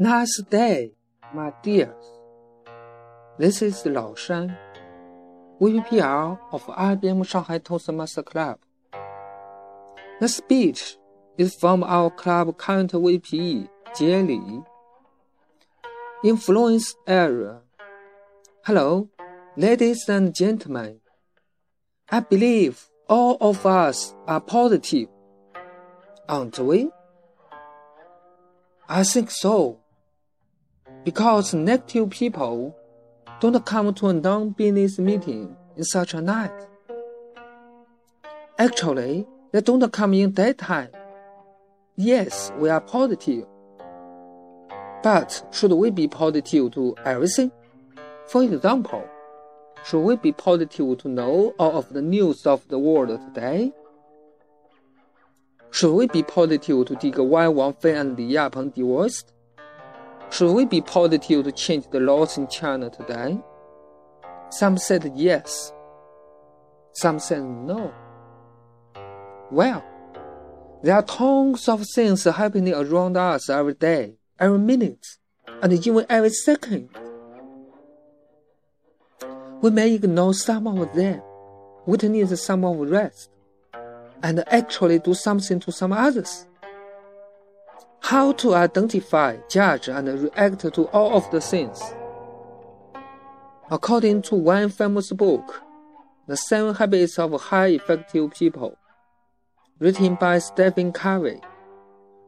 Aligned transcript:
Nice 0.00 0.40
day, 0.48 0.92
my 1.34 1.52
dears. 1.60 2.06
This 3.36 3.62
is 3.62 3.84
Lao 3.84 4.14
Shan, 4.14 4.56
VPPR 5.60 6.38
of 6.52 6.62
IBM 6.66 7.26
Shanghai 7.26 7.58
Toastmaster 7.58 8.22
Club. 8.22 8.60
The 10.20 10.28
speech 10.28 10.98
is 11.36 11.56
from 11.56 11.82
our 11.82 12.12
club 12.12 12.56
current 12.56 12.92
VP, 12.92 13.66
Jie 13.96 14.22
Li. 14.22 14.62
Influence 16.22 16.94
area. 17.08 17.62
Hello, 18.66 19.10
ladies 19.56 20.08
and 20.08 20.32
gentlemen. 20.32 21.00
I 22.08 22.20
believe 22.20 22.86
all 23.08 23.36
of 23.40 23.66
us 23.66 24.14
are 24.28 24.40
positive, 24.40 25.08
aren't 26.28 26.60
we? 26.60 26.88
I 28.88 29.02
think 29.02 29.32
so 29.32 29.80
because 31.08 31.54
negative 31.54 32.10
people 32.10 32.76
don't 33.40 33.64
come 33.64 33.94
to 33.94 34.08
a 34.08 34.12
non-business 34.12 34.98
meeting 34.98 35.56
in 35.74 35.82
such 35.82 36.12
a 36.12 36.20
night. 36.20 36.52
Actually, 38.58 39.26
they 39.50 39.62
don't 39.62 39.90
come 39.90 40.12
in 40.12 40.30
daytime. 40.32 40.90
Yes, 41.96 42.52
we 42.58 42.68
are 42.68 42.82
positive. 42.82 43.46
But 45.02 45.42
should 45.50 45.72
we 45.72 45.90
be 45.90 46.08
positive 46.08 46.72
to 46.72 46.94
everything? 47.06 47.52
For 48.26 48.42
example, 48.42 49.08
should 49.86 50.00
we 50.00 50.16
be 50.16 50.32
positive 50.32 50.98
to 50.98 51.08
know 51.08 51.54
all 51.58 51.78
of 51.78 51.88
the 51.88 52.02
news 52.02 52.44
of 52.44 52.68
the 52.68 52.78
world 52.78 53.18
today? 53.32 53.72
Should 55.70 55.94
we 55.94 56.06
be 56.06 56.22
positive 56.22 56.84
to 56.88 56.96
dig 56.96 57.16
why 57.16 57.48
Wang 57.48 57.72
Fei 57.80 57.96
and 57.96 58.14
Li 58.18 58.34
Yapeng 58.34 58.74
divorced? 58.74 59.32
Should 60.30 60.52
we 60.52 60.66
be 60.66 60.80
positive 60.80 61.44
to 61.44 61.52
change 61.52 61.88
the 61.88 62.00
laws 62.00 62.36
in 62.36 62.48
China 62.48 62.90
today? 62.90 63.38
Some 64.50 64.76
said 64.76 65.10
yes. 65.14 65.72
Some 66.92 67.18
said 67.18 67.42
no. 67.42 67.92
Well, 69.50 69.82
there 70.82 70.94
are 70.94 71.02
tons 71.02 71.68
of 71.68 71.84
things 71.94 72.24
happening 72.24 72.74
around 72.74 73.16
us 73.16 73.48
every 73.48 73.74
day, 73.74 74.16
every 74.38 74.58
minute, 74.58 75.06
and 75.62 75.72
even 75.72 76.04
every 76.08 76.30
second. 76.30 76.90
We 79.62 79.70
may 79.70 79.94
ignore 79.94 80.34
some 80.34 80.66
of 80.66 80.94
them, 80.94 81.22
witness 81.86 82.44
some 82.44 82.64
of 82.64 82.78
rest, 82.78 83.30
and 84.22 84.44
actually 84.48 84.98
do 84.98 85.14
something 85.14 85.60
to 85.60 85.72
some 85.72 85.92
others. 85.92 86.47
How 88.08 88.32
to 88.32 88.54
identify, 88.54 89.36
judge, 89.50 89.88
and 89.88 90.08
react 90.08 90.60
to 90.60 90.84
all 90.94 91.14
of 91.14 91.30
the 91.30 91.42
things. 91.42 91.78
According 93.70 94.22
to 94.22 94.34
one 94.34 94.70
famous 94.70 95.12
book, 95.12 95.62
The 96.26 96.38
Seven 96.38 96.74
Habits 96.74 97.18
of 97.18 97.38
High 97.38 97.66
Effective 97.66 98.30
People, 98.32 98.78
written 99.78 100.14
by 100.14 100.38
Stephen 100.38 100.90
Covey, 100.90 101.42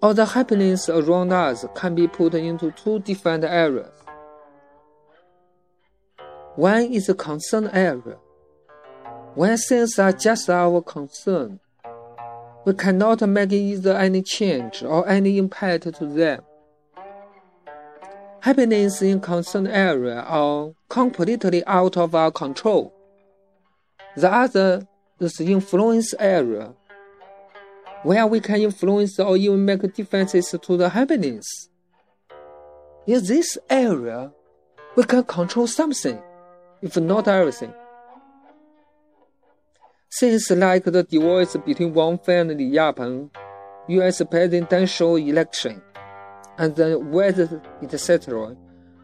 all 0.00 0.14
the 0.14 0.24
happenings 0.24 0.88
around 0.88 1.34
us 1.34 1.66
can 1.74 1.94
be 1.94 2.08
put 2.08 2.32
into 2.32 2.70
two 2.70 3.00
different 3.00 3.44
areas. 3.44 3.92
One 6.54 6.84
is 6.84 7.10
a 7.10 7.14
concern 7.14 7.68
area. 7.74 8.16
When 9.34 9.58
things 9.58 9.98
are 9.98 10.12
just 10.12 10.48
our 10.48 10.80
concern, 10.80 11.60
we 12.66 12.74
cannot 12.74 13.22
make 13.28 13.52
either 13.52 13.96
any 13.96 14.20
change 14.22 14.82
or 14.82 15.08
any 15.08 15.38
impact 15.38 15.84
to 15.94 16.04
them. 16.04 16.42
Happiness 18.40 19.00
in 19.02 19.20
concerned 19.20 19.68
area 19.68 20.20
are 20.22 20.72
completely 20.88 21.64
out 21.66 21.96
of 21.96 22.16
our 22.16 22.32
control. 22.32 22.92
The 24.16 24.32
other 24.32 24.88
is 25.20 25.40
influence 25.40 26.12
area, 26.18 26.74
where 28.02 28.26
we 28.26 28.40
can 28.40 28.56
influence 28.56 29.20
or 29.20 29.36
even 29.36 29.64
make 29.64 29.94
differences 29.94 30.52
to 30.60 30.76
the 30.76 30.88
happiness. 30.88 31.68
In 33.06 33.24
this 33.24 33.56
area, 33.70 34.32
we 34.96 35.04
can 35.04 35.22
control 35.22 35.68
something, 35.68 36.20
if 36.82 36.96
not 36.96 37.28
everything. 37.28 37.72
Things 40.18 40.50
like 40.50 40.84
the 40.84 41.02
divorce 41.02 41.56
between 41.66 41.92
Wang 41.92 42.18
Fei 42.18 42.38
and 42.38 42.56
Li 42.56 42.70
Yapeng, 42.70 43.28
U.S. 43.88 44.22
presidential 44.30 45.16
election, 45.16 45.82
and 46.56 46.74
the 46.74 46.98
weather, 46.98 47.60
etc., 47.82 48.56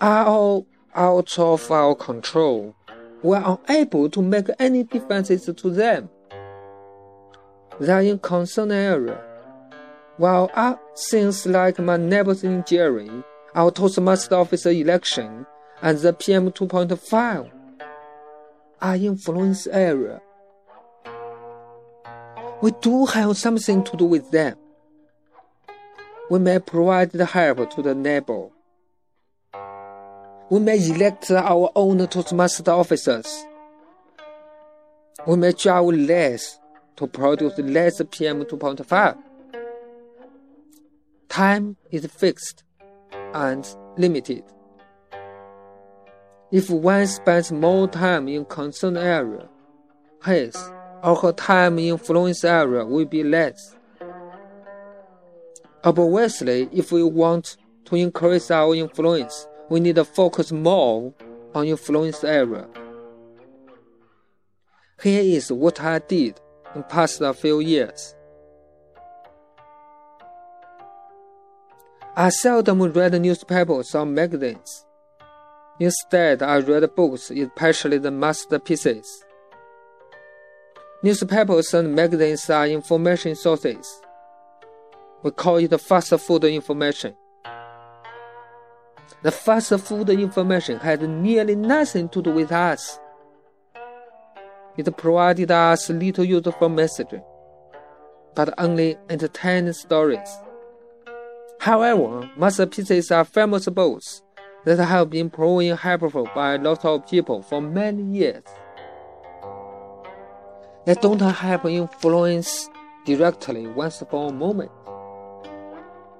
are 0.00 0.24
all 0.24 0.66
out 0.94 1.38
of 1.38 1.70
our 1.70 1.94
control. 1.94 2.74
We 3.22 3.36
are 3.36 3.60
unable 3.68 4.08
to 4.08 4.22
make 4.22 4.46
any 4.58 4.84
differences 4.84 5.44
to 5.44 5.70
them. 5.70 6.08
They 7.80 7.92
are 7.92 8.00
in 8.00 8.18
concern 8.20 8.72
area. 8.72 9.20
While 10.16 10.50
uh, 10.54 10.76
things 10.96 11.44
like 11.44 11.78
my 11.78 11.98
neighbor's 11.98 12.44
in 12.44 12.60
injury, 12.60 13.10
our 13.54 13.70
Toastmaster 13.70 14.36
officer 14.36 14.70
election, 14.70 15.44
and 15.82 15.98
the 15.98 16.14
PM 16.14 16.50
2.5 16.50 17.50
are 18.80 18.96
influence 18.96 19.66
area 19.66 20.22
we 22.64 22.72
do 22.80 23.04
have 23.04 23.36
something 23.36 23.84
to 23.84 23.94
do 23.94 24.06
with 24.06 24.30
them. 24.30 24.56
We 26.30 26.38
may 26.38 26.58
provide 26.58 27.10
the 27.10 27.26
help 27.26 27.68
to 27.74 27.82
the 27.82 27.94
neighbor. 27.94 28.48
We 30.48 30.60
may 30.60 30.78
elect 30.78 31.30
our 31.30 31.70
own 31.74 31.98
Toastmaster 32.06 32.70
officers. 32.70 33.44
We 35.26 35.36
may 35.36 35.52
drive 35.52 35.84
less 35.84 36.58
to 36.96 37.06
produce 37.06 37.58
less 37.58 38.00
PM 38.10 38.42
2.5. 38.44 39.18
Time 41.28 41.76
is 41.90 42.06
fixed 42.06 42.64
and 43.34 43.68
limited. 43.98 44.44
If 46.50 46.70
one 46.70 47.06
spends 47.08 47.52
more 47.52 47.88
time 47.88 48.26
in 48.26 48.46
concerned 48.46 48.96
area, 48.96 49.50
his 50.24 50.56
our 51.04 51.32
time 51.34 51.78
influence 51.78 52.44
area 52.44 52.82
will 52.84 53.04
be 53.04 53.22
less. 53.22 53.76
Obviously, 55.84 56.66
if 56.72 56.90
we 56.92 57.02
want 57.02 57.58
to 57.84 57.94
increase 57.94 58.50
our 58.50 58.74
influence, 58.74 59.46
we 59.68 59.80
need 59.80 59.96
to 59.96 60.04
focus 60.04 60.50
more 60.50 61.12
on 61.54 61.66
influence 61.66 62.24
area. 62.24 62.66
Here 65.02 65.20
is 65.20 65.52
what 65.52 65.78
I 65.82 65.98
did 65.98 66.40
in 66.74 66.82
past 66.84 67.22
few 67.36 67.60
years. 67.60 68.14
I 72.16 72.30
seldom 72.30 72.80
read 72.80 73.20
newspapers 73.20 73.94
or 73.94 74.06
magazines. 74.06 74.86
Instead, 75.78 76.42
I 76.42 76.60
read 76.60 76.94
books, 76.94 77.30
especially 77.30 77.98
the 77.98 78.10
masterpieces. 78.10 79.23
Newspapers 81.04 81.74
and 81.74 81.94
magazines 81.94 82.48
are 82.48 82.66
information 82.66 83.34
sources. 83.34 84.00
We 85.22 85.32
call 85.32 85.58
it 85.58 85.78
fast 85.78 86.18
food 86.18 86.44
information. 86.44 87.14
The 89.22 89.30
fast 89.30 89.78
food 89.80 90.08
information 90.08 90.78
had 90.78 91.02
nearly 91.02 91.56
nothing 91.56 92.08
to 92.08 92.22
do 92.22 92.30
with 92.30 92.50
us. 92.52 92.98
It 94.78 94.96
provided 94.96 95.50
us 95.50 95.90
little 95.90 96.24
useful 96.24 96.70
messaging, 96.70 97.22
but 98.34 98.54
only 98.56 98.96
entertaining 99.10 99.74
stories. 99.74 100.30
However, 101.60 102.30
masterpieces 102.38 103.10
are 103.10 103.26
famous 103.26 103.68
books 103.68 104.22
that 104.64 104.78
have 104.78 105.10
been 105.10 105.28
proven 105.28 105.76
helpful 105.76 106.30
by 106.34 106.54
a 106.54 106.58
lot 106.58 106.82
of 106.86 107.06
people 107.06 107.42
for 107.42 107.60
many 107.60 108.02
years. 108.16 108.44
They 110.86 110.92
don't 110.92 111.18
have 111.20 111.64
influence 111.64 112.68
directly 113.06 113.66
once 113.66 114.02
for 114.10 114.28
a 114.28 114.32
moment. 114.32 114.70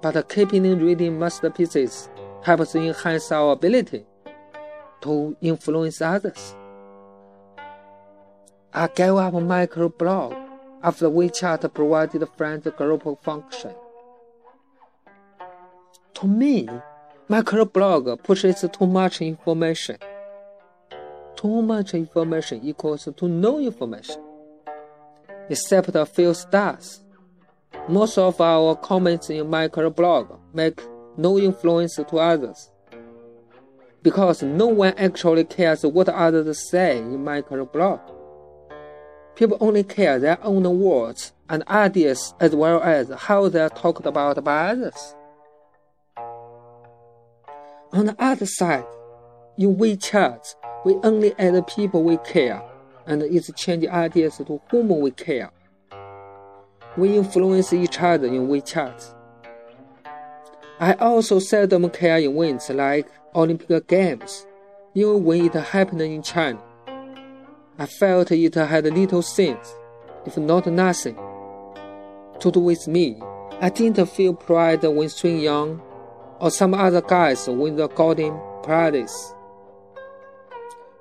But 0.00 0.28
keeping 0.28 0.62
reading 0.78 1.18
masterpieces 1.18 2.08
helps 2.44 2.76
enhance 2.76 3.32
our 3.32 3.54
ability 3.54 4.06
to 5.00 5.36
influence 5.40 6.00
others. 6.00 6.54
I 8.72 8.86
gave 8.86 9.14
up 9.14 9.34
microblog 9.34 10.40
after 10.80 11.08
WeChat 11.08 11.74
provided 11.74 12.28
friends 12.36 12.68
group 12.76 13.20
function. 13.24 13.74
To 16.14 16.26
me, 16.28 16.68
microblog 17.28 18.22
pushes 18.22 18.64
too 18.72 18.86
much 18.86 19.22
information. 19.22 19.96
Too 21.34 21.62
much 21.62 21.94
information 21.94 22.60
equals 22.62 23.08
to 23.16 23.28
no 23.28 23.58
information 23.58 24.22
except 25.48 25.94
a 25.94 26.06
few 26.06 26.34
stars. 26.34 27.02
Most 27.88 28.16
of 28.18 28.40
our 28.40 28.76
comments 28.76 29.30
in 29.30 29.46
microblog 29.46 30.38
make 30.54 30.80
no 31.16 31.38
influence 31.38 31.96
to 31.96 32.18
others. 32.18 32.70
Because 34.02 34.42
no 34.42 34.66
one 34.66 34.94
actually 34.96 35.44
cares 35.44 35.84
what 35.84 36.08
others 36.08 36.70
say 36.70 36.98
in 36.98 37.18
microblog. 37.18 38.00
People 39.34 39.56
only 39.60 39.82
care 39.82 40.18
their 40.18 40.38
own 40.44 40.78
words 40.78 41.32
and 41.48 41.66
ideas 41.68 42.34
as 42.40 42.54
well 42.54 42.82
as 42.82 43.10
how 43.10 43.48
they 43.48 43.60
are 43.60 43.68
talked 43.70 44.06
about 44.06 44.42
by 44.44 44.70
others. 44.70 45.14
On 47.92 48.06
the 48.06 48.16
other 48.18 48.46
side, 48.46 48.84
in 49.58 49.76
WeChat, 49.76 50.54
we 50.84 50.94
only 51.02 51.34
add 51.38 51.66
people 51.66 52.02
we 52.02 52.16
care 52.18 52.62
and 53.06 53.22
its 53.22 53.48
exchange 53.48 53.86
ideas 53.86 54.36
to 54.38 54.60
whom 54.70 54.88
we 55.00 55.10
care. 55.10 55.50
We 56.96 57.16
influence 57.16 57.72
each 57.72 58.00
other 58.00 58.26
in 58.26 58.48
WeChat. 58.48 59.14
I 60.78 60.94
also 60.94 61.38
seldom 61.38 61.88
care 61.90 62.18
in 62.18 62.36
events 62.36 62.68
like 62.70 63.08
Olympic 63.34 63.86
Games, 63.88 64.46
even 64.94 65.24
when 65.24 65.46
it 65.46 65.54
happened 65.54 66.02
in 66.02 66.22
China. 66.22 66.60
I 67.78 67.86
felt 67.86 68.30
it 68.30 68.54
had 68.54 68.84
little 68.84 69.22
sense, 69.22 69.74
if 70.26 70.36
not 70.36 70.66
nothing, 70.66 71.16
to 72.40 72.50
do 72.50 72.60
with 72.60 72.86
me. 72.86 73.20
I 73.60 73.70
didn't 73.70 74.06
feel 74.06 74.34
pride 74.34 74.82
when 74.82 75.08
Sun 75.08 75.38
Yang 75.38 75.80
or 76.40 76.50
some 76.50 76.74
other 76.74 77.00
guys 77.00 77.48
win 77.48 77.76
the 77.76 77.88
golden 77.88 78.38
prize. 78.62 79.34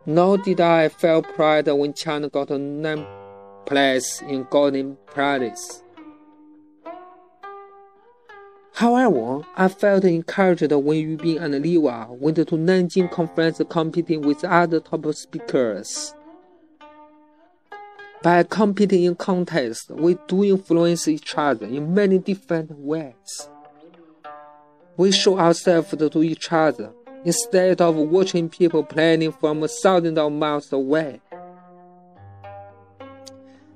Nor 0.06 0.39
did 0.39 0.59
I 0.59 0.89
feel 0.89 1.21
pride 1.21 1.68
when 1.68 1.94
China 1.94 2.27
got 2.27 2.50
a 2.50 2.57
ninth 2.57 3.07
place 3.65 4.21
in 4.24 4.48
golden 4.50 4.98
prize. 5.06 5.83
However, 8.74 9.42
I 9.56 9.68
felt 9.68 10.03
encouraged 10.06 10.71
when 10.71 10.98
Yu 10.98 11.18
Bin 11.18 11.38
and 11.38 11.63
Liwa 11.63 12.18
went 12.18 12.38
to 12.38 12.45
Nanjing 12.45 13.12
conference 13.12 13.62
competing 13.69 14.21
with 14.21 14.44
other 14.44 14.80
top 14.80 15.06
speakers. 15.13 16.15
By 18.24 18.42
competing 18.42 19.03
in 19.03 19.15
contests, 19.15 19.88
we 19.89 20.18
do 20.27 20.44
influence 20.44 21.07
each 21.07 21.36
other 21.38 21.68
in 21.68 21.94
many 21.94 22.18
different 22.18 22.71
ways. 22.71 23.50
We 24.98 25.12
show 25.12 25.38
ourselves 25.38 25.92
to 25.92 26.24
each 26.24 26.51
other 26.51 26.92
instead 27.23 27.81
of 27.81 27.95
watching 27.95 28.50
people 28.50 28.83
planning 28.83 29.31
from 29.31 29.65
thousands 29.68 30.18
of 30.18 30.31
miles 30.31 30.71
away. 30.73 31.21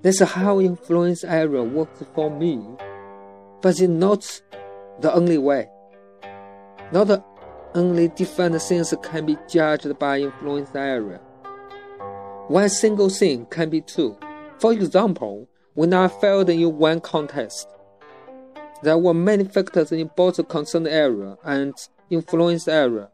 That's 0.01 0.19
how 0.19 0.59
influence 0.59 1.24
area 1.24 1.63
works 1.63 2.03
for 2.13 2.30
me, 2.30 2.63
but 3.62 3.80
it's 3.80 3.81
not 3.81 4.42
the 5.01 5.13
only 5.13 5.38
way. 5.38 5.68
Not 6.92 7.25
only 7.74 8.07
different 8.09 8.62
things 8.62 8.94
can 9.01 9.25
be 9.25 9.38
judged 9.50 9.98
by 10.00 10.19
influence 10.19 10.69
area. 10.75 11.19
One 12.48 12.69
single 12.69 13.09
thing 13.09 13.48
can 13.48 13.69
be 13.69 13.81
true. 13.81 14.18
For 14.59 14.71
example, 14.71 15.48
when 15.74 15.94
I 15.94 16.07
failed 16.07 16.50
in 16.50 16.77
one 16.77 17.01
contest, 17.01 17.68
there 18.83 18.98
were 18.98 19.13
many 19.13 19.44
factors 19.45 19.91
in 19.91 20.12
both 20.15 20.36
the 20.36 20.44
concern 20.44 20.86
area 20.86 21.38
and 21.44 21.74
influence 22.09 22.68
area. 22.68 23.09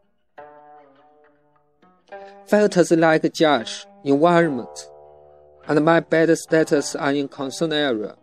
Factors 2.51 2.91
like 2.91 3.31
judge, 3.31 3.85
environment, 4.03 4.89
and 5.69 5.85
my 5.85 6.01
bad 6.01 6.37
status 6.37 6.97
are 6.97 7.13
in 7.13 7.29
concern 7.29 7.71
area. 7.71 8.17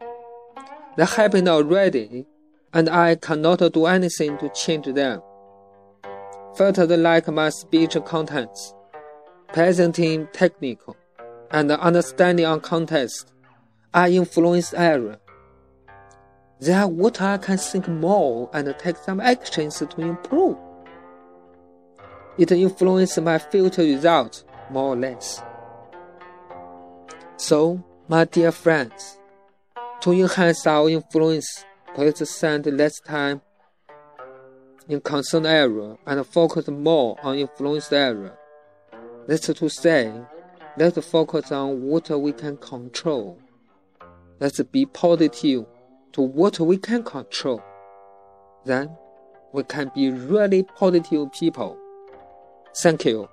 They 0.98 1.06
happened 1.06 1.48
already, 1.48 2.26
and 2.74 2.90
I 2.90 3.14
cannot 3.14 3.60
do 3.72 3.86
anything 3.86 4.36
to 4.36 4.50
change 4.50 4.84
them. 4.84 5.22
Factors 6.58 6.90
like 6.90 7.26
my 7.28 7.48
speech 7.48 7.96
contents, 8.04 8.74
presenting 9.54 10.28
technique, 10.34 10.82
and 11.50 11.72
understanding 11.72 12.44
on 12.44 12.60
context 12.60 13.32
are 13.94 14.10
influence 14.10 14.74
area. 14.74 15.18
They 16.60 16.74
are 16.74 16.86
what 16.86 17.22
I 17.22 17.38
can 17.38 17.56
think 17.56 17.88
more 17.88 18.50
and 18.52 18.74
take 18.78 18.98
some 18.98 19.20
actions 19.20 19.78
to 19.78 20.00
improve. 20.02 20.58
It 22.38 22.52
influences 22.52 23.22
my 23.22 23.38
future 23.38 23.82
result 23.82 24.44
more 24.70 24.92
or 24.92 24.96
less. 24.96 25.42
So, 27.36 27.84
my 28.08 28.24
dear 28.24 28.52
friends, 28.52 29.18
to 30.00 30.12
enhance 30.12 30.66
our 30.66 30.88
influence, 30.88 31.64
please 31.94 32.28
spend 32.28 32.66
less 32.66 33.00
time 33.00 33.42
in 34.88 35.00
concern 35.00 35.44
area 35.44 35.96
and 36.06 36.26
focus 36.26 36.68
more 36.68 37.16
on 37.22 37.36
influence 37.36 37.92
area. 37.92 38.32
That's 39.26 39.46
to 39.46 39.68
say, 39.68 40.12
Let's 40.78 41.04
focus 41.04 41.50
on 41.50 41.82
what 41.82 42.08
we 42.08 42.32
can 42.32 42.56
control. 42.58 43.36
Let's 44.38 44.62
be 44.62 44.86
positive 44.86 45.66
to 46.12 46.20
what 46.20 46.60
we 46.60 46.76
can 46.76 47.02
control. 47.02 47.60
Then 48.64 48.96
we 49.52 49.64
can 49.64 49.90
be 49.92 50.10
really 50.10 50.62
positive 50.62 51.32
people. 51.32 51.76
Thank 52.74 53.04
you. 53.04 53.28